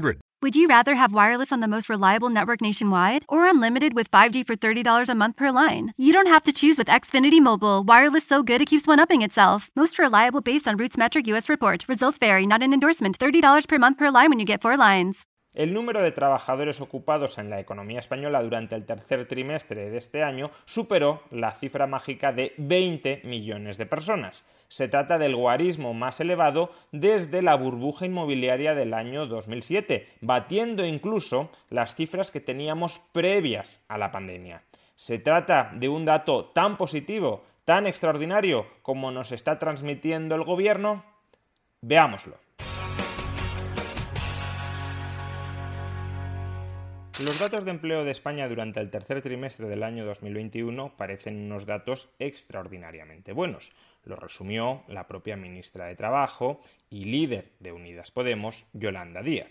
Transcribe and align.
888 0.00 0.12
532 0.12 0.20
3500. 0.20 0.20
Would 0.42 0.56
you 0.56 0.68
rather 0.68 0.94
have 0.94 1.12
wireless 1.12 1.52
on 1.52 1.60
the 1.60 1.68
most 1.68 1.90
reliable 1.90 2.30
network 2.30 2.62
nationwide 2.62 3.24
or 3.28 3.46
unlimited 3.46 3.92
with 3.92 4.10
5G 4.10 4.46
for 4.46 4.56
$30 4.56 5.08
a 5.08 5.14
month 5.14 5.36
per 5.36 5.50
line? 5.50 5.92
You 5.98 6.12
don't 6.14 6.28
have 6.28 6.42
to 6.44 6.52
choose 6.52 6.78
with 6.78 6.88
Xfinity 6.88 7.40
Mobile. 7.42 7.82
Wireless 7.82 8.26
so 8.26 8.42
good 8.42 8.62
it 8.62 8.70
keeps 8.70 8.86
one 8.86 9.00
upping 9.00 9.22
itself. 9.22 9.70
Most 9.76 9.98
reliable 9.98 10.40
based 10.40 10.66
on 10.66 10.78
Roots 10.78 10.96
Metric 10.96 11.26
US 11.28 11.48
report. 11.48 11.84
Results 11.88 12.18
vary, 12.18 12.46
not 12.46 12.62
an 12.62 12.72
endorsement. 12.72 13.18
$30 13.18 13.68
per 13.68 13.78
month 13.78 13.98
per 13.98 14.10
line 14.10 14.30
when 14.30 14.40
you 14.40 14.46
get 14.46 14.62
four 14.62 14.76
lines. 14.78 15.26
El 15.52 15.74
número 15.74 16.00
de 16.00 16.12
trabajadores 16.12 16.80
ocupados 16.80 17.36
en 17.38 17.50
la 17.50 17.58
economía 17.58 17.98
española 17.98 18.40
durante 18.40 18.76
el 18.76 18.86
tercer 18.86 19.26
trimestre 19.26 19.90
de 19.90 19.98
este 19.98 20.22
año 20.22 20.52
superó 20.64 21.24
la 21.32 21.50
cifra 21.50 21.88
mágica 21.88 22.32
de 22.32 22.54
20 22.56 23.22
millones 23.24 23.76
de 23.76 23.86
personas. 23.86 24.46
Se 24.68 24.86
trata 24.86 25.18
del 25.18 25.34
guarismo 25.34 25.92
más 25.92 26.20
elevado 26.20 26.70
desde 26.92 27.42
la 27.42 27.56
burbuja 27.56 28.06
inmobiliaria 28.06 28.76
del 28.76 28.94
año 28.94 29.26
2007, 29.26 30.06
batiendo 30.20 30.86
incluso 30.86 31.50
las 31.68 31.96
cifras 31.96 32.30
que 32.30 32.38
teníamos 32.38 33.00
previas 33.10 33.84
a 33.88 33.98
la 33.98 34.12
pandemia. 34.12 34.62
Se 34.94 35.18
trata 35.18 35.72
de 35.74 35.88
un 35.88 36.04
dato 36.04 36.44
tan 36.44 36.76
positivo, 36.76 37.42
tan 37.64 37.88
extraordinario 37.88 38.66
como 38.82 39.10
nos 39.10 39.32
está 39.32 39.58
transmitiendo 39.58 40.36
el 40.36 40.44
gobierno. 40.44 41.04
Veámoslo. 41.80 42.36
Los 47.24 47.38
datos 47.38 47.64
de 47.66 47.70
empleo 47.70 48.02
de 48.02 48.12
España 48.12 48.48
durante 48.48 48.80
el 48.80 48.88
tercer 48.88 49.20
trimestre 49.20 49.68
del 49.68 49.82
año 49.82 50.06
2021 50.06 50.96
parecen 50.96 51.36
unos 51.36 51.66
datos 51.66 52.14
extraordinariamente 52.18 53.34
buenos. 53.34 53.74
Lo 54.04 54.16
resumió 54.16 54.84
la 54.88 55.06
propia 55.06 55.36
ministra 55.36 55.86
de 55.86 55.96
Trabajo 55.96 56.62
y 56.88 57.04
líder 57.04 57.50
de 57.58 57.72
Unidas 57.72 58.10
Podemos, 58.10 58.64
Yolanda 58.72 59.22
Díaz. 59.22 59.50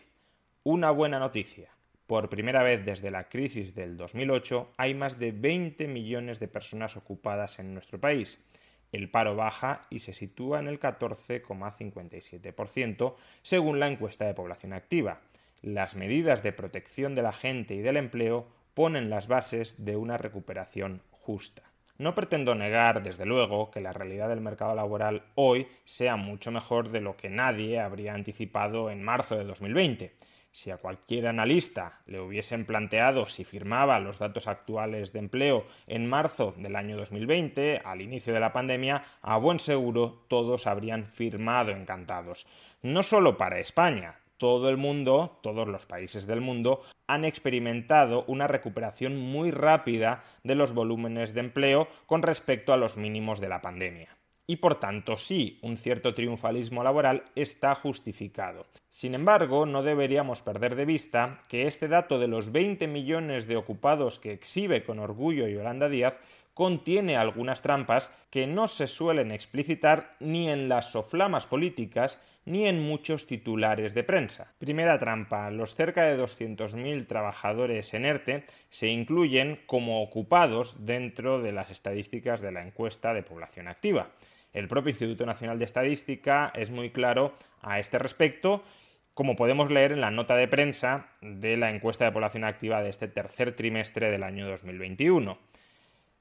Una 0.63 0.89
buena 0.89 1.19
noticia. 1.19 1.69
Por 2.07 2.29
primera 2.29 2.63
vez 2.63 2.83
desde 2.83 3.11
la 3.11 3.29
crisis 3.29 3.75
del 3.75 3.97
2008 3.97 4.71
hay 4.77 4.95
más 4.95 5.19
de 5.19 5.31
20 5.31 5.87
millones 5.87 6.39
de 6.39 6.47
personas 6.47 6.97
ocupadas 6.97 7.59
en 7.59 7.75
nuestro 7.75 7.99
país. 7.99 8.43
El 8.91 9.11
paro 9.11 9.35
baja 9.35 9.85
y 9.91 9.99
se 9.99 10.15
sitúa 10.15 10.59
en 10.59 10.69
el 10.69 10.79
14,57% 10.79 13.13
según 13.43 13.79
la 13.79 13.87
encuesta 13.87 14.25
de 14.25 14.33
población 14.33 14.73
activa 14.73 15.21
las 15.61 15.95
medidas 15.95 16.43
de 16.43 16.53
protección 16.53 17.15
de 17.15 17.21
la 17.21 17.33
gente 17.33 17.75
y 17.75 17.81
del 17.81 17.97
empleo 17.97 18.47
ponen 18.73 19.09
las 19.09 19.27
bases 19.27 19.83
de 19.85 19.95
una 19.95 20.17
recuperación 20.17 21.01
justa. 21.11 21.63
No 21.97 22.15
pretendo 22.15 22.55
negar, 22.55 23.03
desde 23.03 23.25
luego, 23.25 23.71
que 23.71 23.81
la 23.81 23.91
realidad 23.91 24.29
del 24.29 24.39
mercado 24.39 24.73
laboral 24.73 25.23
hoy 25.35 25.67
sea 25.83 26.15
mucho 26.15 26.49
mejor 26.49 26.91
de 26.91 27.01
lo 27.01 27.17
que 27.17 27.29
nadie 27.29 27.77
habría 27.79 28.13
anticipado 28.13 28.89
en 28.89 29.03
marzo 29.03 29.35
de 29.35 29.43
2020. 29.43 30.15
Si 30.51 30.71
a 30.71 30.77
cualquier 30.77 31.27
analista 31.27 31.99
le 32.05 32.21
hubiesen 32.21 32.65
planteado 32.65 33.27
si 33.27 33.43
firmaba 33.43 33.99
los 33.99 34.17
datos 34.17 34.47
actuales 34.47 35.11
de 35.11 35.19
empleo 35.19 35.67
en 35.87 36.07
marzo 36.07 36.55
del 36.57 36.77
año 36.77 36.95
2020, 36.95 37.81
al 37.83 38.01
inicio 38.01 38.33
de 38.33 38.39
la 38.39 38.53
pandemia, 38.53 39.03
a 39.21 39.37
buen 39.37 39.59
seguro 39.59 40.25
todos 40.29 40.67
habrían 40.67 41.05
firmado 41.05 41.71
encantados. 41.71 42.47
No 42.81 43.03
solo 43.03 43.37
para 43.37 43.59
España, 43.59 44.18
todo 44.39 44.69
el 44.69 44.77
mundo, 44.77 45.37
todos 45.43 45.67
los 45.67 45.85
países 45.85 46.25
del 46.25 46.41
mundo, 46.41 46.81
han 47.07 47.25
experimentado 47.25 48.23
una 48.25 48.47
recuperación 48.47 49.17
muy 49.17 49.51
rápida 49.51 50.23
de 50.43 50.55
los 50.55 50.73
volúmenes 50.73 51.35
de 51.35 51.41
empleo 51.41 51.87
con 52.07 52.23
respecto 52.23 52.73
a 52.73 52.77
los 52.77 52.97
mínimos 52.97 53.39
de 53.39 53.49
la 53.49 53.61
pandemia. 53.61 54.17
Y 54.49 54.55
por 54.55 54.79
tanto, 54.79 55.15
sí, 55.15 55.59
un 55.61 55.77
cierto 55.77 56.15
triunfalismo 56.15 56.83
laboral 56.83 57.25
está 57.35 57.75
justificado. 57.75 58.65
Sin 58.89 59.13
embargo, 59.13 59.67
no 59.67 59.83
deberíamos 59.83 60.41
perder 60.41 60.75
de 60.75 60.85
vista 60.85 61.43
que 61.47 61.67
este 61.67 61.87
dato 61.87 62.17
de 62.17 62.27
los 62.27 62.51
20 62.51 62.87
millones 62.87 63.45
de 63.45 63.57
ocupados 63.57 64.17
que 64.17 64.31
exhibe 64.31 64.83
con 64.83 64.97
orgullo 64.97 65.47
Yolanda 65.47 65.87
Díaz 65.87 66.19
contiene 66.59 67.15
algunas 67.15 67.61
trampas 67.61 68.13
que 68.29 68.45
no 68.45 68.67
se 68.67 68.87
suelen 68.87 69.31
explicitar 69.31 70.17
ni 70.19 70.49
en 70.49 70.67
las 70.67 70.91
soflamas 70.91 71.47
políticas 71.47 72.21
ni 72.43 72.67
en 72.67 72.83
muchos 72.83 73.27
titulares 73.27 73.93
de 73.93 74.03
prensa. 74.03 74.51
Primera 74.59 74.99
trampa, 74.99 75.49
los 75.51 75.73
cerca 75.73 76.03
de 76.03 76.21
200.000 76.21 77.07
trabajadores 77.07 77.93
en 77.93 78.03
ERTE 78.03 78.43
se 78.69 78.89
incluyen 78.89 79.61
como 79.67 80.03
ocupados 80.03 80.85
dentro 80.85 81.41
de 81.41 81.53
las 81.53 81.69
estadísticas 81.69 82.41
de 82.41 82.51
la 82.51 82.61
encuesta 82.61 83.13
de 83.13 83.23
población 83.23 83.69
activa. 83.69 84.09
El 84.51 84.67
propio 84.67 84.89
Instituto 84.89 85.25
Nacional 85.25 85.59
de 85.59 85.65
Estadística 85.65 86.51
es 86.53 86.71
muy 86.71 86.89
claro 86.89 87.35
a 87.61 87.79
este 87.79 87.99
respecto 87.99 88.65
como 89.13 89.37
podemos 89.37 89.71
leer 89.71 89.93
en 89.93 90.01
la 90.01 90.11
nota 90.11 90.35
de 90.35 90.49
prensa 90.49 91.07
de 91.21 91.55
la 91.55 91.69
encuesta 91.69 92.03
de 92.03 92.11
población 92.11 92.43
activa 92.43 92.83
de 92.83 92.89
este 92.89 93.07
tercer 93.07 93.55
trimestre 93.55 94.11
del 94.11 94.23
año 94.23 94.45
2021. 94.49 95.39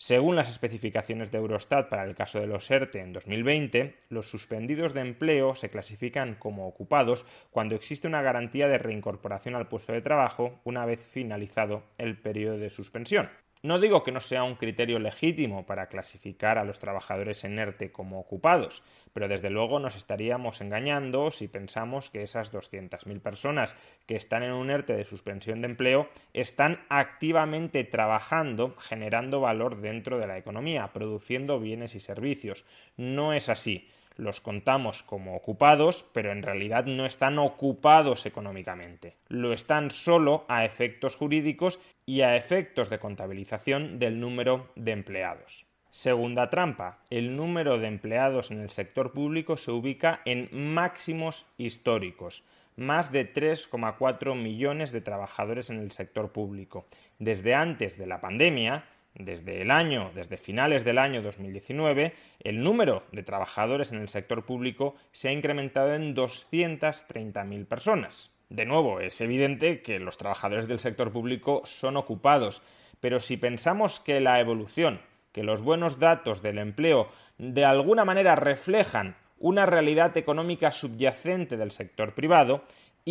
Según 0.01 0.37
las 0.37 0.49
especificaciones 0.49 1.33
de 1.33 1.39
Eurostat 1.39 1.89
para 1.89 2.05
el 2.05 2.15
caso 2.15 2.39
de 2.39 2.47
los 2.47 2.71
ERTE 2.71 3.01
en 3.01 3.13
2020, 3.13 3.99
los 4.11 4.29
suspendidos 4.29 4.95
de 4.95 5.01
empleo 5.01 5.57
se 5.57 5.71
clasifican 5.71 6.37
como 6.37 6.69
ocupados 6.69 7.27
cuando 7.51 7.75
existe 7.75 8.07
una 8.07 8.23
garantía 8.23 8.69
de 8.69 8.79
reincorporación 8.79 9.57
al 9.57 9.67
puesto 9.67 9.93
de 9.93 10.01
trabajo 10.01 10.61
una 10.63 10.87
vez 10.87 11.01
finalizado 11.05 11.83
el 11.99 12.17
periodo 12.17 12.59
de 12.59 12.71
suspensión. 12.71 13.29
No 13.63 13.81
digo 13.81 14.05
que 14.05 14.13
no 14.13 14.21
sea 14.21 14.45
un 14.45 14.55
criterio 14.55 14.99
legítimo 14.99 15.67
para 15.67 15.89
clasificar 15.89 16.59
a 16.59 16.65
los 16.65 16.79
trabajadores 16.79 17.43
en 17.45 17.59
ERTE 17.59 17.91
como 17.91 18.21
ocupados, 18.21 18.83
pero 19.13 19.27
desde 19.27 19.51
luego 19.51 19.81
nos 19.81 19.97
estaríamos 19.97 20.61
engañando 20.61 21.31
si 21.31 21.49
pensamos 21.49 22.11
que 22.11 22.23
esas 22.23 22.53
200.000 22.53 23.21
personas 23.21 23.77
que 24.07 24.17
están 24.17 24.45
en 24.45 24.53
un 24.53 24.71
ERTE 24.71 24.95
de 24.95 25.05
suspensión 25.05 25.61
de 25.63 25.69
empleo 25.69 26.09
están 26.33 26.85
activamente 26.89 27.83
trabajando, 27.83 28.77
generando 28.79 29.41
valor 29.41 29.81
dentro 29.81 30.19
de 30.19 30.29
la 30.29 30.39
economía, 30.39 30.93
produciendo 30.93 31.59
bienes 31.59 31.95
y 31.97 32.01
servicios. 32.01 32.65
No 32.97 33.33
es 33.33 33.49
así 33.49 33.89
los 34.19 34.41
contamos 34.41 35.03
como 35.03 35.35
ocupados, 35.35 36.05
pero 36.13 36.33
en 36.33 36.43
realidad 36.43 36.85
no 36.85 37.07
están 37.07 37.39
ocupados 37.39 38.27
económicamente. 38.27 39.17
Lo 39.29 39.53
están 39.53 39.91
solo 39.91 40.45
a 40.49 40.65
efectos 40.65 41.17
jurídicos 41.17 41.81
y 42.05 42.21
a 42.21 42.37
efectos 42.37 42.91
de 42.91 42.99
contabilización 42.99 43.99
del 43.99 44.21
número 44.21 44.71
de 44.75 44.93
empleados. 44.93 45.67
Segunda 45.91 46.51
trampa, 46.51 46.99
el 47.09 47.37
número 47.37 47.79
de 47.79 47.89
empleados 47.89 48.51
en 48.51 48.61
el 48.61 48.71
sector 48.71 49.13
público 49.13 49.57
se 49.57 49.71
ubica 49.71 50.21
en 50.27 50.49
máximos 50.53 51.47
históricos, 51.57 52.45
más 52.77 53.11
de 53.11 53.33
3,4 53.33 54.35
millones 54.35 54.93
de 54.93 55.01
trabajadores 55.01 55.71
en 55.71 55.81
el 55.81 55.91
sector 55.91 56.31
público. 56.31 56.87
Desde 57.19 57.55
antes 57.55 57.99
de 57.99 58.07
la 58.07 58.21
pandemia, 58.21 58.85
desde 59.19 59.63
el 59.63 59.71
año, 59.71 60.11
desde 60.15 60.37
finales 60.37 60.85
del 60.85 60.99
año 60.99 61.23
2019, 61.23 62.15
el 62.41 62.63
número 62.63 63.03
de 63.13 63.23
trabajadores 63.23 63.93
en 63.93 63.99
el 63.99 64.09
sector 64.09 64.47
público 64.47 64.95
se 65.13 65.29
ha 65.29 65.33
incrementado 65.33 65.95
en 65.95 66.15
230.000 66.15 67.67
personas. 67.67 68.31
De 68.49 68.65
nuevo, 68.65 69.01
es 69.01 69.21
evidente 69.21 69.83
que 69.83 69.99
los 69.99 70.17
trabajadores 70.17 70.69
del 70.69 70.79
sector 70.79 71.13
público 71.13 71.63
son 71.65 71.97
ocupados, 71.97 72.63
pero 73.01 73.21
si 73.21 73.37
pensamos 73.37 74.01
que 74.01 74.21
la 74.21 74.41
evolución, 74.41 75.03
que 75.33 75.43
los 75.43 75.61
buenos 75.61 75.99
datos 75.99 76.41
del 76.41 76.59
empleo 76.59 77.11
de 77.37 77.65
alguna 77.65 78.05
manera 78.05 78.37
reflejan 78.37 79.17
una 79.39 79.67
realidad 79.67 80.17
económica 80.17 80.73
subyacente 80.73 81.57
del 81.57 81.71
sector 81.71 82.15
privado, 82.15 82.65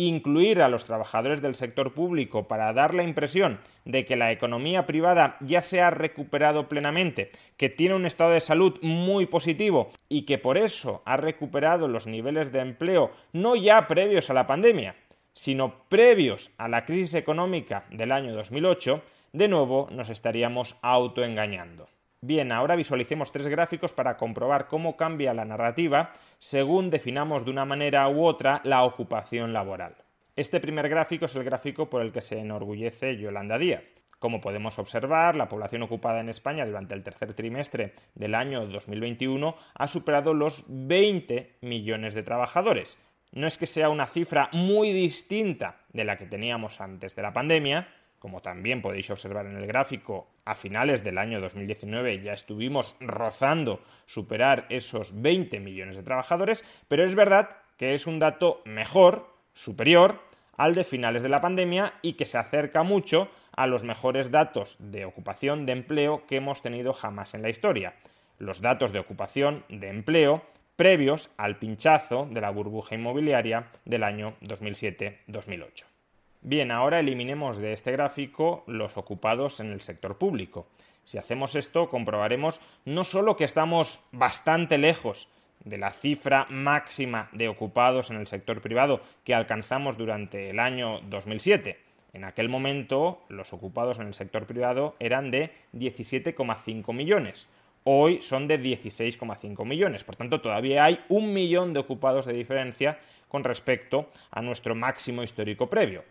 incluir 0.06 0.62
a 0.62 0.68
los 0.68 0.84
trabajadores 0.84 1.42
del 1.42 1.54
sector 1.54 1.92
público 1.92 2.46
para 2.46 2.72
dar 2.72 2.94
la 2.94 3.02
impresión 3.02 3.58
de 3.84 4.06
que 4.06 4.16
la 4.16 4.30
economía 4.30 4.86
privada 4.86 5.36
ya 5.40 5.62
se 5.62 5.80
ha 5.80 5.90
recuperado 5.90 6.68
plenamente, 6.68 7.32
que 7.56 7.68
tiene 7.68 7.94
un 7.94 8.06
estado 8.06 8.30
de 8.30 8.40
salud 8.40 8.78
muy 8.82 9.26
positivo 9.26 9.90
y 10.08 10.22
que 10.22 10.38
por 10.38 10.56
eso 10.56 11.02
ha 11.04 11.16
recuperado 11.16 11.88
los 11.88 12.06
niveles 12.06 12.52
de 12.52 12.60
empleo 12.60 13.10
no 13.32 13.56
ya 13.56 13.88
previos 13.88 14.30
a 14.30 14.34
la 14.34 14.46
pandemia, 14.46 14.94
sino 15.32 15.84
previos 15.88 16.50
a 16.58 16.68
la 16.68 16.84
crisis 16.84 17.14
económica 17.14 17.86
del 17.90 18.12
año 18.12 18.34
2008, 18.34 19.02
de 19.32 19.48
nuevo 19.48 19.88
nos 19.90 20.10
estaríamos 20.10 20.76
autoengañando. 20.82 21.88
Bien, 22.20 22.50
ahora 22.50 22.74
visualicemos 22.74 23.30
tres 23.30 23.46
gráficos 23.46 23.92
para 23.92 24.16
comprobar 24.16 24.66
cómo 24.66 24.96
cambia 24.96 25.34
la 25.34 25.44
narrativa 25.44 26.12
según 26.40 26.90
definamos 26.90 27.44
de 27.44 27.52
una 27.52 27.64
manera 27.64 28.08
u 28.08 28.24
otra 28.24 28.60
la 28.64 28.82
ocupación 28.82 29.52
laboral. 29.52 29.94
Este 30.34 30.58
primer 30.58 30.88
gráfico 30.88 31.26
es 31.26 31.36
el 31.36 31.44
gráfico 31.44 31.88
por 31.88 32.02
el 32.02 32.10
que 32.10 32.20
se 32.20 32.40
enorgullece 32.40 33.16
Yolanda 33.18 33.56
Díaz. 33.56 33.84
Como 34.18 34.40
podemos 34.40 34.80
observar, 34.80 35.36
la 35.36 35.48
población 35.48 35.82
ocupada 35.82 36.18
en 36.18 36.28
España 36.28 36.66
durante 36.66 36.94
el 36.94 37.04
tercer 37.04 37.34
trimestre 37.34 37.94
del 38.16 38.34
año 38.34 38.66
2021 38.66 39.54
ha 39.74 39.86
superado 39.86 40.34
los 40.34 40.64
20 40.66 41.58
millones 41.60 42.14
de 42.14 42.24
trabajadores. 42.24 42.98
No 43.30 43.46
es 43.46 43.58
que 43.58 43.66
sea 43.66 43.90
una 43.90 44.06
cifra 44.06 44.48
muy 44.52 44.92
distinta 44.92 45.82
de 45.92 46.02
la 46.02 46.18
que 46.18 46.26
teníamos 46.26 46.80
antes 46.80 47.14
de 47.14 47.22
la 47.22 47.32
pandemia, 47.32 47.86
como 48.18 48.40
también 48.40 48.82
podéis 48.82 49.10
observar 49.10 49.46
en 49.46 49.56
el 49.56 49.66
gráfico, 49.66 50.28
a 50.44 50.54
finales 50.54 51.04
del 51.04 51.18
año 51.18 51.40
2019 51.40 52.20
ya 52.22 52.32
estuvimos 52.32 52.96
rozando 53.00 53.82
superar 54.06 54.66
esos 54.70 55.20
20 55.20 55.60
millones 55.60 55.96
de 55.96 56.02
trabajadores, 56.02 56.64
pero 56.88 57.04
es 57.04 57.14
verdad 57.14 57.58
que 57.76 57.94
es 57.94 58.06
un 58.06 58.18
dato 58.18 58.62
mejor, 58.64 59.34
superior 59.54 60.22
al 60.56 60.74
de 60.74 60.84
finales 60.84 61.22
de 61.22 61.28
la 61.28 61.40
pandemia 61.40 61.94
y 62.02 62.14
que 62.14 62.26
se 62.26 62.38
acerca 62.38 62.82
mucho 62.82 63.30
a 63.52 63.66
los 63.66 63.84
mejores 63.84 64.30
datos 64.30 64.76
de 64.78 65.04
ocupación 65.04 65.66
de 65.66 65.72
empleo 65.72 66.26
que 66.26 66.36
hemos 66.36 66.62
tenido 66.62 66.92
jamás 66.92 67.34
en 67.34 67.42
la 67.42 67.48
historia. 67.48 67.94
Los 68.38 68.60
datos 68.60 68.92
de 68.92 69.00
ocupación 69.00 69.64
de 69.68 69.88
empleo 69.88 70.42
previos 70.76 71.30
al 71.36 71.58
pinchazo 71.58 72.28
de 72.30 72.40
la 72.40 72.50
burbuja 72.50 72.94
inmobiliaria 72.94 73.68
del 73.84 74.04
año 74.04 74.36
2007-2008. 74.42 75.97
Bien, 76.40 76.70
ahora 76.70 77.00
eliminemos 77.00 77.58
de 77.58 77.72
este 77.72 77.90
gráfico 77.90 78.62
los 78.68 78.96
ocupados 78.96 79.58
en 79.58 79.72
el 79.72 79.80
sector 79.80 80.18
público. 80.18 80.68
Si 81.02 81.18
hacemos 81.18 81.56
esto, 81.56 81.90
comprobaremos 81.90 82.60
no 82.84 83.02
solo 83.02 83.36
que 83.36 83.44
estamos 83.44 84.00
bastante 84.12 84.78
lejos 84.78 85.28
de 85.64 85.78
la 85.78 85.90
cifra 85.90 86.46
máxima 86.48 87.28
de 87.32 87.48
ocupados 87.48 88.10
en 88.10 88.18
el 88.18 88.28
sector 88.28 88.62
privado 88.62 89.00
que 89.24 89.34
alcanzamos 89.34 89.96
durante 89.96 90.50
el 90.50 90.60
año 90.60 91.00
2007. 91.08 91.80
En 92.12 92.24
aquel 92.24 92.48
momento, 92.48 93.20
los 93.28 93.52
ocupados 93.52 93.98
en 93.98 94.06
el 94.06 94.14
sector 94.14 94.46
privado 94.46 94.94
eran 95.00 95.32
de 95.32 95.50
17,5 95.74 96.94
millones. 96.94 97.48
Hoy 97.82 98.20
son 98.20 98.46
de 98.46 98.60
16,5 98.60 99.66
millones. 99.66 100.04
Por 100.04 100.14
tanto, 100.14 100.40
todavía 100.40 100.84
hay 100.84 101.00
un 101.08 101.32
millón 101.32 101.72
de 101.72 101.80
ocupados 101.80 102.26
de 102.26 102.34
diferencia 102.34 103.00
con 103.28 103.42
respecto 103.42 104.10
a 104.30 104.40
nuestro 104.40 104.76
máximo 104.76 105.22
histórico 105.22 105.68
previo. 105.68 106.04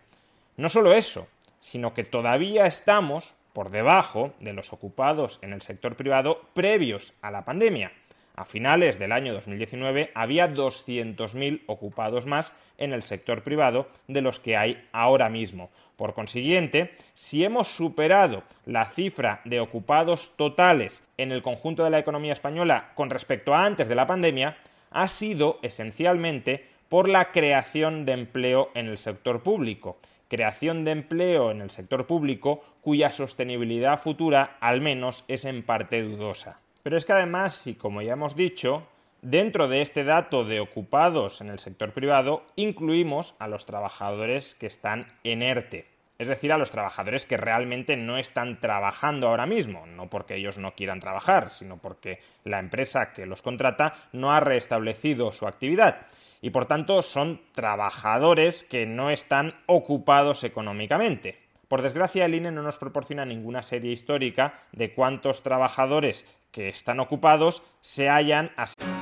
No 0.58 0.68
solo 0.68 0.92
eso, 0.92 1.28
sino 1.60 1.94
que 1.94 2.02
todavía 2.02 2.66
estamos 2.66 3.36
por 3.52 3.70
debajo 3.70 4.32
de 4.40 4.52
los 4.52 4.72
ocupados 4.72 5.38
en 5.40 5.52
el 5.52 5.62
sector 5.62 5.94
privado 5.94 6.42
previos 6.52 7.14
a 7.22 7.30
la 7.30 7.44
pandemia. 7.44 7.92
A 8.34 8.44
finales 8.44 8.98
del 8.98 9.12
año 9.12 9.32
2019 9.34 10.10
había 10.16 10.52
200.000 10.52 11.62
ocupados 11.68 12.26
más 12.26 12.54
en 12.76 12.92
el 12.92 13.04
sector 13.04 13.44
privado 13.44 13.88
de 14.08 14.20
los 14.20 14.40
que 14.40 14.56
hay 14.56 14.84
ahora 14.90 15.28
mismo. 15.28 15.70
Por 15.96 16.14
consiguiente, 16.14 16.96
si 17.14 17.44
hemos 17.44 17.68
superado 17.68 18.42
la 18.66 18.86
cifra 18.86 19.42
de 19.44 19.60
ocupados 19.60 20.36
totales 20.36 21.06
en 21.18 21.30
el 21.30 21.42
conjunto 21.42 21.84
de 21.84 21.90
la 21.90 22.00
economía 22.00 22.32
española 22.32 22.90
con 22.96 23.10
respecto 23.10 23.54
a 23.54 23.64
antes 23.64 23.88
de 23.88 23.94
la 23.94 24.08
pandemia, 24.08 24.56
ha 24.90 25.06
sido 25.06 25.60
esencialmente 25.62 26.66
por 26.88 27.08
la 27.08 27.30
creación 27.30 28.04
de 28.04 28.12
empleo 28.12 28.70
en 28.74 28.86
el 28.86 28.98
sector 28.98 29.42
público. 29.42 29.98
Creación 30.28 30.84
de 30.84 30.92
empleo 30.92 31.50
en 31.50 31.60
el 31.60 31.70
sector 31.70 32.06
público 32.06 32.62
cuya 32.80 33.12
sostenibilidad 33.12 34.00
futura 34.00 34.56
al 34.60 34.80
menos 34.80 35.24
es 35.28 35.44
en 35.44 35.62
parte 35.62 36.02
dudosa. 36.02 36.60
Pero 36.82 36.96
es 36.96 37.04
que 37.04 37.12
además, 37.12 37.66
y 37.66 37.74
como 37.74 38.02
ya 38.02 38.14
hemos 38.14 38.36
dicho, 38.36 38.86
dentro 39.22 39.68
de 39.68 39.82
este 39.82 40.04
dato 40.04 40.44
de 40.44 40.60
ocupados 40.60 41.40
en 41.40 41.48
el 41.48 41.58
sector 41.58 41.92
privado 41.92 42.44
incluimos 42.56 43.34
a 43.38 43.48
los 43.48 43.66
trabajadores 43.66 44.54
que 44.54 44.66
están 44.66 45.12
en 45.24 45.42
ERTE, 45.42 45.86
es 46.18 46.28
decir, 46.28 46.52
a 46.52 46.58
los 46.58 46.70
trabajadores 46.70 47.26
que 47.26 47.36
realmente 47.36 47.96
no 47.96 48.18
están 48.18 48.58
trabajando 48.60 49.28
ahora 49.28 49.46
mismo, 49.46 49.86
no 49.86 50.08
porque 50.10 50.36
ellos 50.36 50.58
no 50.58 50.74
quieran 50.74 51.00
trabajar, 51.00 51.50
sino 51.50 51.76
porque 51.76 52.20
la 52.44 52.58
empresa 52.58 53.12
que 53.12 53.26
los 53.26 53.42
contrata 53.42 53.94
no 54.12 54.32
ha 54.32 54.40
restablecido 54.40 55.30
su 55.32 55.46
actividad 55.46 56.08
y 56.40 56.50
por 56.50 56.66
tanto 56.66 57.02
son 57.02 57.40
trabajadores 57.54 58.64
que 58.64 58.86
no 58.86 59.10
están 59.10 59.54
ocupados 59.66 60.44
económicamente. 60.44 61.38
Por 61.68 61.82
desgracia, 61.82 62.24
el 62.24 62.34
INE 62.34 62.50
no 62.50 62.62
nos 62.62 62.78
proporciona 62.78 63.26
ninguna 63.26 63.62
serie 63.62 63.92
histórica 63.92 64.54
de 64.72 64.94
cuántos 64.94 65.42
trabajadores 65.42 66.24
que 66.50 66.68
están 66.68 66.98
ocupados 66.98 67.62
se 67.82 68.08
hallan 68.08 68.50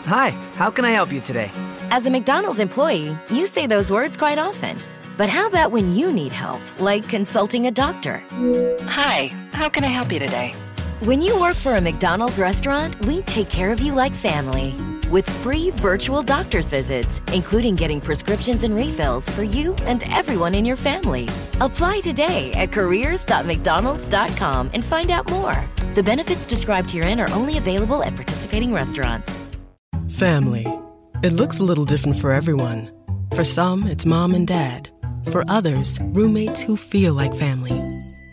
Hi, 0.07 0.33
how 0.59 0.71
can 0.71 0.85
I 0.85 0.93
help 0.93 1.13
you 1.13 1.21
today? 1.21 1.51
As 1.91 2.07
a 2.07 2.11
McDonald's 2.11 2.59
employee, 2.59 3.17
you 3.31 3.47
say 3.47 3.67
those 3.67 3.91
words 3.93 4.17
quite 4.17 4.39
often. 4.39 4.77
But 5.17 5.29
how 5.29 5.47
about 5.47 5.73
when 5.73 5.97
you 5.97 6.13
need 6.13 6.33
help, 6.33 6.61
like 6.81 7.09
consulting 7.09 7.67
a 7.67 7.71
doctor? 7.71 8.23
Hi, 8.87 9.29
how 9.53 9.69
can 9.69 9.85
I 9.85 9.89
help 9.89 10.13
you 10.13 10.19
today? 10.19 10.53
When 11.01 11.23
you 11.23 11.41
work 11.41 11.57
for 11.57 11.77
a 11.77 11.81
McDonald's 11.81 12.39
restaurant, 12.39 12.99
we 13.07 13.23
take 13.23 13.49
care 13.49 13.71
of 13.73 13.81
you 13.81 13.95
like 13.95 14.13
family. 14.13 14.75
With 15.11 15.29
free 15.29 15.71
virtual 15.71 16.23
doctor's 16.23 16.71
visits, 16.71 17.21
including 17.33 17.75
getting 17.75 18.01
prescriptions 18.01 18.65
and 18.65 18.75
refills 18.75 19.29
for 19.31 19.43
you 19.43 19.75
and 19.87 20.05
everyone 20.13 20.55
in 20.55 20.65
your 20.65 20.77
family. 20.77 21.29
Apply 21.61 22.01
today 22.01 22.53
at 22.55 22.73
careers.mcdonalds.com 22.73 24.71
and 24.73 24.85
find 24.85 25.11
out 25.11 25.31
more. 25.31 25.65
The 25.95 26.03
benefits 26.03 26.47
described 26.47 26.91
herein 26.91 27.21
are 27.21 27.31
only 27.33 27.59
available 27.59 28.03
at 28.03 28.15
participating 28.15 28.73
restaurants. 28.73 29.37
Family. 30.11 30.67
It 31.23 31.33
looks 31.33 31.61
a 31.61 31.65
little 31.65 31.85
different 31.85 32.19
for 32.19 32.33
everyone. 32.33 32.91
For 33.35 33.45
some, 33.45 33.87
it's 33.87 34.07
mom 34.07 34.35
and 34.35 34.47
dad. 34.47 34.91
For 35.31 35.45
others, 35.49 35.99
roommates 36.03 36.63
who 36.63 36.77
feel 36.77 37.15
like 37.15 37.35
family. 37.35 37.96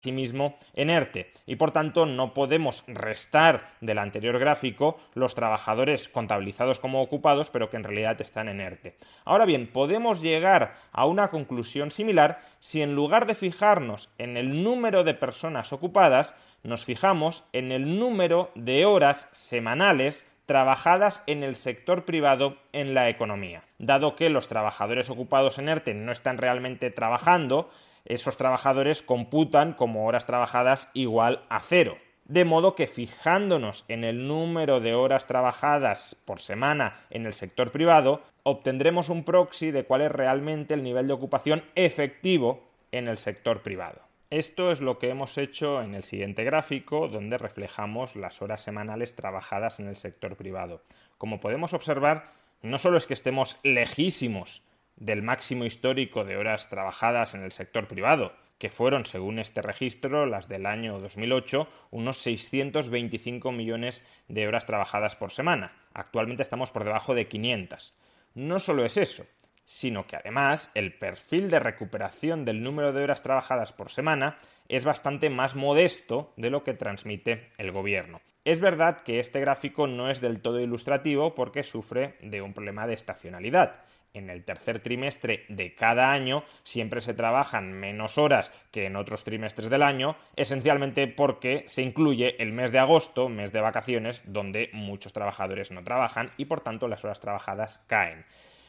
sí 0.00 0.12
mismo 0.12 0.56
en 0.74 0.90
ERTE 0.90 1.32
y 1.46 1.56
por 1.56 1.72
tanto 1.72 2.06
no 2.06 2.32
podemos 2.34 2.84
restar 2.86 3.72
del 3.80 3.98
anterior 3.98 4.38
gráfico 4.38 4.98
los 5.14 5.34
trabajadores 5.34 6.08
contabilizados 6.08 6.78
como 6.78 7.02
ocupados 7.02 7.50
pero 7.50 7.68
que 7.68 7.76
en 7.76 7.84
realidad 7.84 8.20
están 8.20 8.48
en 8.48 8.60
ERTE. 8.60 8.96
Ahora 9.24 9.44
bien, 9.44 9.66
podemos 9.66 10.22
llegar 10.22 10.76
a 10.92 11.06
una 11.06 11.28
conclusión 11.28 11.90
similar 11.90 12.40
si 12.60 12.82
en 12.82 12.94
lugar 12.94 13.26
de 13.26 13.34
fijarnos 13.34 14.10
en 14.18 14.36
el 14.36 14.62
número 14.62 15.04
de 15.04 15.14
personas 15.14 15.72
ocupadas, 15.72 16.34
nos 16.62 16.84
fijamos 16.84 17.44
en 17.52 17.72
el 17.72 17.98
número 17.98 18.50
de 18.54 18.84
horas 18.84 19.28
semanales 19.32 20.28
trabajadas 20.46 21.22
en 21.26 21.42
el 21.42 21.56
sector 21.56 22.04
privado 22.04 22.56
en 22.72 22.94
la 22.94 23.10
economía. 23.10 23.64
Dado 23.78 24.16
que 24.16 24.30
los 24.30 24.48
trabajadores 24.48 25.10
ocupados 25.10 25.58
en 25.58 25.68
ERTE 25.68 25.92
no 25.92 26.10
están 26.10 26.38
realmente 26.38 26.90
trabajando, 26.90 27.70
esos 28.08 28.36
trabajadores 28.36 29.02
computan 29.02 29.74
como 29.74 30.06
horas 30.06 30.26
trabajadas 30.26 30.90
igual 30.94 31.44
a 31.48 31.60
cero. 31.60 31.96
De 32.24 32.44
modo 32.44 32.74
que 32.74 32.86
fijándonos 32.86 33.84
en 33.88 34.04
el 34.04 34.26
número 34.26 34.80
de 34.80 34.94
horas 34.94 35.26
trabajadas 35.26 36.16
por 36.24 36.40
semana 36.40 37.00
en 37.10 37.24
el 37.24 37.32
sector 37.32 37.70
privado, 37.70 38.22
obtendremos 38.42 39.08
un 39.08 39.24
proxy 39.24 39.70
de 39.70 39.84
cuál 39.84 40.02
es 40.02 40.12
realmente 40.12 40.74
el 40.74 40.82
nivel 40.82 41.06
de 41.06 41.14
ocupación 41.14 41.64
efectivo 41.74 42.68
en 42.92 43.08
el 43.08 43.18
sector 43.18 43.62
privado. 43.62 44.02
Esto 44.30 44.72
es 44.72 44.82
lo 44.82 44.98
que 44.98 45.08
hemos 45.08 45.38
hecho 45.38 45.82
en 45.82 45.94
el 45.94 46.02
siguiente 46.02 46.44
gráfico, 46.44 47.08
donde 47.08 47.38
reflejamos 47.38 48.14
las 48.14 48.42
horas 48.42 48.62
semanales 48.62 49.14
trabajadas 49.14 49.80
en 49.80 49.88
el 49.88 49.96
sector 49.96 50.36
privado. 50.36 50.82
Como 51.16 51.40
podemos 51.40 51.72
observar, 51.72 52.32
no 52.60 52.78
solo 52.78 52.98
es 52.98 53.06
que 53.06 53.14
estemos 53.14 53.58
lejísimos 53.62 54.67
del 54.98 55.22
máximo 55.22 55.64
histórico 55.64 56.24
de 56.24 56.36
horas 56.36 56.68
trabajadas 56.68 57.34
en 57.34 57.42
el 57.42 57.52
sector 57.52 57.88
privado, 57.88 58.32
que 58.58 58.70
fueron, 58.70 59.06
según 59.06 59.38
este 59.38 59.62
registro, 59.62 60.26
las 60.26 60.48
del 60.48 60.66
año 60.66 60.98
2008, 60.98 61.68
unos 61.90 62.18
625 62.18 63.52
millones 63.52 64.04
de 64.26 64.48
horas 64.48 64.66
trabajadas 64.66 65.14
por 65.16 65.30
semana. 65.30 65.72
Actualmente 65.94 66.42
estamos 66.42 66.70
por 66.72 66.84
debajo 66.84 67.14
de 67.14 67.28
500. 67.28 67.94
No 68.34 68.58
solo 68.58 68.84
es 68.84 68.96
eso, 68.96 69.24
sino 69.64 70.06
que 70.06 70.16
además 70.16 70.70
el 70.74 70.94
perfil 70.94 71.50
de 71.50 71.60
recuperación 71.60 72.44
del 72.44 72.62
número 72.62 72.92
de 72.92 73.02
horas 73.04 73.22
trabajadas 73.22 73.72
por 73.72 73.90
semana 73.90 74.38
es 74.68 74.84
bastante 74.84 75.30
más 75.30 75.54
modesto 75.54 76.32
de 76.36 76.50
lo 76.50 76.64
que 76.64 76.74
transmite 76.74 77.50
el 77.58 77.70
gobierno. 77.70 78.20
Es 78.44 78.60
verdad 78.60 79.02
que 79.02 79.20
este 79.20 79.40
gráfico 79.40 79.86
no 79.86 80.10
es 80.10 80.22
del 80.22 80.40
todo 80.40 80.58
ilustrativo 80.58 81.34
porque 81.34 81.64
sufre 81.64 82.16
de 82.22 82.40
un 82.40 82.54
problema 82.54 82.86
de 82.86 82.94
estacionalidad. 82.94 83.82
En 84.14 84.30
el 84.30 84.44
tercer 84.44 84.80
trimestre 84.80 85.44
de 85.48 85.74
cada 85.74 86.12
año 86.12 86.44
siempre 86.62 87.00
se 87.00 87.14
trabajan 87.14 87.72
menos 87.72 88.18
horas 88.18 88.52
que 88.70 88.86
en 88.86 88.96
otros 88.96 89.22
trimestres 89.22 89.70
del 89.70 89.82
año, 89.82 90.16
esencialmente 90.36 91.06
porque 91.06 91.64
se 91.66 91.82
incluye 91.82 92.42
el 92.42 92.52
mes 92.52 92.72
de 92.72 92.78
agosto, 92.78 93.28
mes 93.28 93.52
de 93.52 93.60
vacaciones, 93.60 94.22
donde 94.32 94.70
muchos 94.72 95.12
trabajadores 95.12 95.70
no 95.70 95.84
trabajan 95.84 96.30
y 96.36 96.46
por 96.46 96.60
tanto 96.60 96.88
las 96.88 97.04
horas 97.04 97.20
trabajadas 97.20 97.84
caen. 97.86 98.24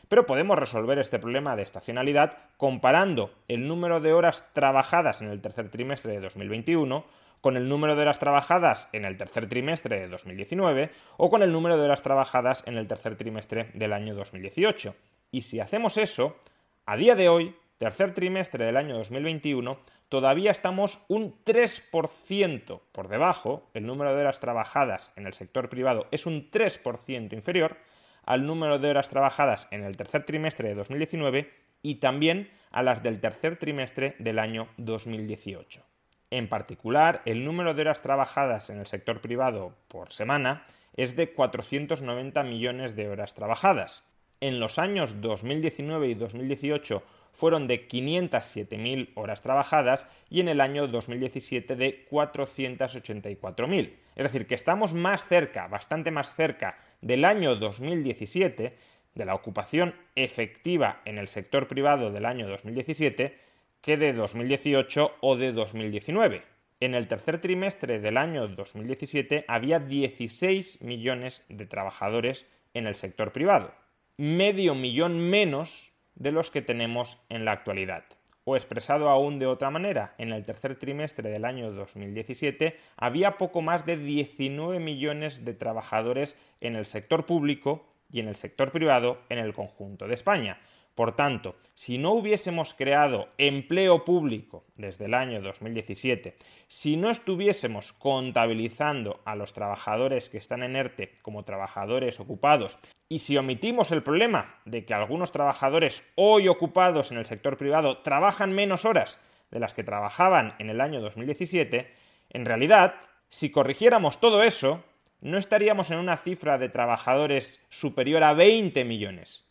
Pero 0.10 0.25
podemos 0.25 0.58
resolver 0.58 1.00
este 1.00 1.19
problema 1.19 1.55
de 1.55 1.63
estacionalidad 1.63 2.38
comparando 2.58 3.31
el 3.48 3.67
número 3.67 4.01
de 4.01 4.13
horas 4.13 4.50
trabajadas 4.53 5.22
en 5.22 5.29
el 5.29 5.41
tercer 5.41 5.69
trimestre 5.69 6.13
de 6.13 6.19
2021 6.19 7.05
con 7.41 7.55
el 7.55 7.69
número 7.69 7.96
de 7.96 8.01
horas 8.01 8.19
trabajadas 8.19 8.89
en 8.91 9.05
el 9.05 9.17
tercer 9.17 9.48
trimestre 9.48 10.00
de 10.00 10.08
2019 10.10 10.91
o 11.17 11.29
con 11.29 11.41
el 11.41 11.51
número 11.51 11.77
de 11.77 11.86
horas 11.86 12.01
trabajadas 12.01 12.63
en 12.65 12.75
el 12.75 12.88
tercer 12.88 13.15
trimestre 13.15 13.69
del 13.74 13.93
año 13.93 14.15
2018. 14.15 14.96
Y 15.31 15.41
si 15.43 15.59
hacemos 15.59 15.98
eso, 15.98 16.38
a 16.86 16.98
día 16.98 17.15
de 17.15 17.29
hoy, 17.29 17.55
tercer 17.77 18.13
trimestre 18.13 18.65
del 18.65 18.77
año 18.77 18.98
2021, 18.98 19.79
todavía 20.09 20.51
estamos 20.51 21.01
un 21.07 21.36
3% 21.45 22.81
por 22.91 23.07
debajo, 23.07 23.69
el 23.74 23.86
número 23.86 24.15
de 24.15 24.21
horas 24.21 24.39
trabajadas 24.39 25.13
en 25.15 25.27
el 25.27 25.33
sector 25.33 25.69
privado 25.69 26.07
es 26.12 26.25
un 26.25 26.50
3% 26.50 27.33
inferior 27.33 27.77
al 28.25 28.45
número 28.45 28.79
de 28.79 28.89
horas 28.89 29.09
trabajadas 29.09 29.67
en 29.71 29.83
el 29.83 29.98
tercer 29.98 30.25
trimestre 30.25 30.69
de 30.69 30.75
2019 30.75 31.51
y 31.81 31.95
también 31.95 32.50
a 32.71 32.83
las 32.83 33.01
del 33.01 33.19
tercer 33.19 33.57
trimestre 33.57 34.15
del 34.19 34.39
año 34.39 34.67
2018. 34.77 35.83
En 36.31 36.48
particular, 36.48 37.21
el 37.25 37.43
número 37.43 37.74
de 37.74 37.81
horas 37.81 38.01
trabajadas 38.01 38.69
en 38.69 38.79
el 38.79 38.88
sector 38.88 39.21
privado 39.21 39.75
por 39.88 40.12
semana 40.12 40.65
es 40.95 41.15
de 41.15 41.33
490 41.33 42.43
millones 42.43 42.95
de 42.95 43.07
horas 43.07 43.33
trabajadas. 43.33 44.09
En 44.41 44.62
los 44.62 44.79
años 44.79 45.19
2019 45.19 46.08
y 46.08 46.13
2018 46.13 47.03
fueron 47.34 47.67
de 47.67 47.88
507.000 47.88 49.12
horas 49.15 49.41
trabajadas 49.41 50.08
y 50.29 50.39
en 50.39 50.48
el 50.48 50.62
año 50.62 50.88
2017 50.88 51.75
de 51.75 52.08
484.000. 52.10 53.93
Es 54.15 54.24
decir, 54.24 54.48
que 54.48 54.55
estamos 54.55 54.93
más 54.93 55.27
cerca, 55.27 55.67
bastante 55.67 56.12
más 56.12 56.36
cerca 56.36 56.77
del 57.01 57.25
año 57.25 57.55
2017, 57.55 58.77
de 59.15 59.25
la 59.25 59.36
ocupación 59.36 59.93
efectiva 60.15 61.01
en 61.03 61.17
el 61.17 61.27
sector 61.27 61.67
privado 61.67 62.12
del 62.12 62.25
año 62.25 62.48
2017, 62.48 63.38
que 63.81 63.98
de 63.98 64.13
2018 64.13 65.15
o 65.19 65.36
de 65.36 65.51
2019. 65.51 66.43
En 66.79 66.96
el 66.96 67.08
tercer 67.08 67.41
trimestre 67.41 68.00
del 68.00 68.15
año 68.15 68.48
2017 68.48 69.43
había 69.50 69.79
16 69.79 70.81
millones 70.81 71.46
de 71.50 71.65
trabajadores 71.65 72.46
en 72.74 72.88
el 72.88 72.96
sector 72.96 73.34
privado, 73.34 73.74
medio 74.20 74.76
millón 74.76 75.18
menos 75.18 75.94
de 76.16 76.34
los 76.34 76.52
que 76.52 76.62
tenemos 76.62 77.20
en 77.30 77.46
la 77.46 77.54
actualidad. 77.54 78.04
O 78.44 78.58
expresado 78.58 79.08
aún 79.08 79.40
de 79.40 79.46
otra 79.46 79.70
manera, 79.70 80.14
en 80.18 80.34
el 80.34 80.44
tercer 80.44 80.78
trimestre 80.78 81.30
del 81.30 81.46
año 81.46 81.72
2017 81.72 82.78
había 82.98 83.38
poco 83.38 83.62
más 83.62 83.86
de 83.86 83.96
19 83.96 84.82
millones 84.82 85.46
de 85.46 85.54
trabajadores 85.54 86.38
en 86.60 86.76
el 86.76 86.86
sector 86.86 87.26
público 87.26 87.88
y 88.12 88.20
en 88.20 88.28
el 88.28 88.36
sector 88.36 88.74
privado 88.74 89.22
en 89.30 89.38
el 89.38 89.54
conjunto 89.54 90.06
de 90.06 90.16
España, 90.16 90.60
por 91.00 91.15
tanto, 91.15 91.56
si 91.75 91.98
no 91.98 92.12
hubiésemos 92.12 92.74
creado 92.74 93.29
empleo 93.38 94.03
público 94.03 94.65
desde 94.75 95.06
el 95.06 95.13
año 95.13 95.41
2017, 95.41 96.36
si 96.68 96.98
no 96.98 97.10
estuviésemos 97.10 97.94
contabilizando 97.94 99.22
a 99.24 99.38
los 99.38 99.53
trabajadores 99.53 100.29
que 100.29 100.38
están 100.38 100.62
en 100.62 100.75
ERTE 100.75 101.18
como 101.22 101.46
trabajadores 101.46 102.20
ocupados, 102.20 102.79
y 103.08 103.20
si 103.20 103.38
omitimos 103.38 103.94
el 103.94 104.03
problema 104.03 104.60
de 104.65 104.84
que 104.84 104.94
algunos 104.94 105.32
trabajadores 105.32 106.03
hoy 106.15 106.50
ocupados 106.50 107.13
en 107.13 107.18
el 107.18 107.25
sector 107.25 107.56
privado 107.56 108.00
trabajan 108.00 108.51
menos 108.51 108.84
horas 108.84 109.22
de 109.51 109.62
las 109.62 109.74
que 109.74 109.86
trabajaban 109.86 110.53
en 110.60 110.70
el 110.70 110.82
año 110.82 111.00
2017, 111.00 111.94
en 112.32 112.44
realidad, 112.44 112.96
si 113.29 113.51
corrigiéramos 113.51 114.20
todo 114.20 114.44
eso, 114.44 114.84
no 115.22 115.38
estaríamos 115.38 115.91
en 115.91 116.00
una 116.00 116.18
cifra 116.18 116.58
de 116.58 116.68
trabajadores 116.68 117.65
superior 117.70 118.22
a 118.24 118.34
20 118.34 118.84
millones, 118.84 119.49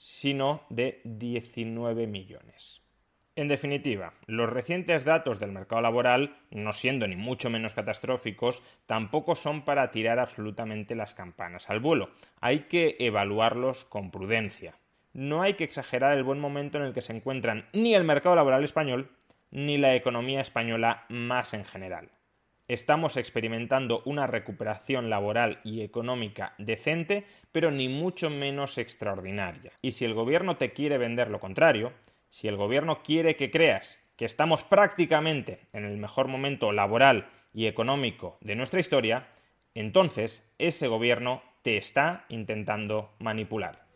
sino 0.00 0.62
de 0.70 1.02
19 1.04 2.06
millones. 2.06 2.80
En 3.36 3.48
definitiva, 3.48 4.14
los 4.24 4.48
recientes 4.48 5.04
datos 5.04 5.38
del 5.38 5.52
mercado 5.52 5.82
laboral, 5.82 6.38
no 6.50 6.72
siendo 6.72 7.06
ni 7.06 7.16
mucho 7.16 7.50
menos 7.50 7.74
catastróficos, 7.74 8.62
tampoco 8.86 9.36
son 9.36 9.62
para 9.66 9.90
tirar 9.90 10.18
absolutamente 10.18 10.94
las 10.94 11.14
campanas 11.14 11.68
al 11.68 11.80
vuelo. 11.80 12.08
Hay 12.40 12.60
que 12.60 12.96
evaluarlos 12.98 13.84
con 13.84 14.10
prudencia. 14.10 14.78
No 15.12 15.42
hay 15.42 15.52
que 15.52 15.64
exagerar 15.64 16.16
el 16.16 16.24
buen 16.24 16.40
momento 16.40 16.78
en 16.78 16.84
el 16.84 16.94
que 16.94 17.02
se 17.02 17.14
encuentran 17.14 17.68
ni 17.74 17.94
el 17.94 18.04
mercado 18.04 18.36
laboral 18.36 18.64
español 18.64 19.10
ni 19.50 19.76
la 19.76 19.94
economía 19.94 20.40
española 20.40 21.04
más 21.10 21.52
en 21.52 21.66
general 21.66 22.10
estamos 22.74 23.16
experimentando 23.16 24.00
una 24.04 24.28
recuperación 24.28 25.10
laboral 25.10 25.58
y 25.64 25.82
económica 25.82 26.54
decente, 26.56 27.24
pero 27.50 27.72
ni 27.72 27.88
mucho 27.88 28.30
menos 28.30 28.78
extraordinaria. 28.78 29.72
Y 29.82 29.90
si 29.90 30.04
el 30.04 30.14
gobierno 30.14 30.56
te 30.56 30.72
quiere 30.72 30.96
vender 30.96 31.30
lo 31.30 31.40
contrario, 31.40 31.92
si 32.28 32.46
el 32.46 32.56
gobierno 32.56 33.02
quiere 33.02 33.34
que 33.34 33.50
creas 33.50 33.98
que 34.16 34.24
estamos 34.24 34.62
prácticamente 34.62 35.66
en 35.72 35.84
el 35.84 35.96
mejor 35.96 36.28
momento 36.28 36.70
laboral 36.70 37.28
y 37.52 37.66
económico 37.66 38.38
de 38.40 38.54
nuestra 38.54 38.78
historia, 38.78 39.26
entonces 39.74 40.48
ese 40.58 40.86
gobierno 40.86 41.42
te 41.62 41.76
está 41.76 42.24
intentando 42.28 43.10
manipular. 43.18 43.89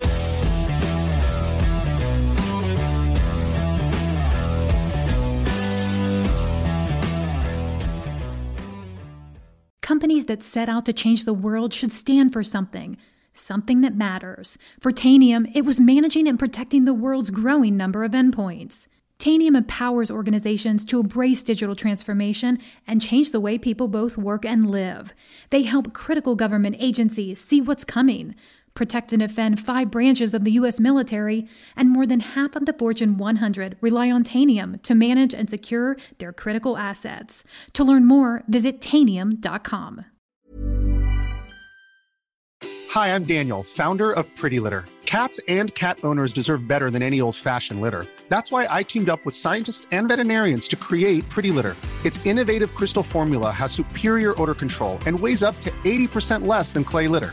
Companies 9.85 10.25
that 10.25 10.43
set 10.43 10.71
out 10.71 10.87
to 10.87 10.95
change 10.95 11.27
the 11.27 11.35
world 11.35 11.75
should 11.75 11.93
stand 11.93 12.33
for 12.33 12.43
something, 12.43 12.97
something 13.35 13.83
that 13.83 13.95
matters. 13.95 14.57
For 14.81 14.93
Tanium, 14.93 15.55
it 15.55 15.67
was 15.67 15.79
managing 15.79 16.27
and 16.27 16.39
protecting 16.39 16.87
the 16.87 16.95
world's 16.95 17.29
growing 17.29 17.77
number 17.77 18.03
of 18.03 18.13
endpoints. 18.13 18.87
Tanium 19.19 19.55
empowers 19.55 20.11
organizations 20.11 20.87
to 20.87 21.01
embrace 21.01 21.43
digital 21.43 21.77
transformation 21.77 22.59
and 22.87 23.03
change 23.03 23.31
the 23.31 23.41
way 23.41 23.59
people 23.59 23.89
both 23.89 24.17
work 24.17 24.47
and 24.47 24.71
live. 24.71 25.13
They 25.51 25.65
help 25.65 25.93
critical 25.93 26.35
government 26.35 26.77
agencies 26.79 27.39
see 27.39 27.61
what's 27.61 27.85
coming 27.85 28.35
protect 28.75 29.13
and 29.13 29.21
defend 29.21 29.61
five 29.61 29.91
branches 29.91 30.35
of 30.35 30.45
the 30.45 30.53
U.S. 30.53 30.79
military, 30.79 31.49
and 31.77 31.91
more 31.91 32.07
than 32.07 32.21
half 32.21 32.57
of 32.57 32.67
the 32.67 32.73
Fortune 32.73 33.17
100 33.17 33.77
rely 33.81 34.11
on 34.11 34.25
Tanium 34.25 34.83
to 34.83 34.95
manage 34.95 35.35
and 35.35 35.49
secure 35.49 35.97
their 36.19 36.33
critical 36.33 36.77
assets. 36.77 37.45
To 37.75 37.85
learn 37.85 38.05
more, 38.05 38.43
visit 38.49 38.81
Tanium.com. 38.81 40.05
Hi, 42.91 43.09
I'm 43.15 43.25
Daniel, 43.25 43.65
founder 43.65 44.13
of 44.13 44.25
Pretty 44.37 44.61
Litter. 44.61 44.85
Cats 45.05 45.41
and 45.49 45.75
cat 45.75 45.99
owners 46.03 46.33
deserve 46.33 46.67
better 46.67 46.91
than 46.91 47.03
any 47.03 47.21
old 47.21 47.37
fashioned 47.37 47.81
litter. 47.81 48.07
That's 48.29 48.51
why 48.53 48.67
I 48.71 48.83
teamed 48.83 49.09
up 49.09 49.25
with 49.25 49.35
scientists 49.35 49.87
and 49.91 50.09
veterinarians 50.09 50.69
to 50.69 50.77
create 50.77 51.29
Pretty 51.29 51.51
Litter. 51.51 51.77
Its 52.05 52.25
innovative 52.25 52.75
crystal 52.75 53.03
formula 53.03 53.51
has 53.51 53.73
superior 53.73 54.41
odor 54.41 54.55
control 54.55 54.99
and 55.07 55.19
weighs 55.19 55.43
up 55.43 55.61
to 55.63 55.71
80% 55.83 56.47
less 56.47 56.73
than 56.73 56.85
clay 56.85 57.09
litter. 57.09 57.33